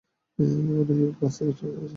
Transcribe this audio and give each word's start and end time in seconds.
অন্য 0.39 0.79
কেউ 0.89 1.09
গ্লাস 1.17 1.35
রেখে 1.39 1.53
চলে 1.59 1.73
গেছে! 1.73 1.87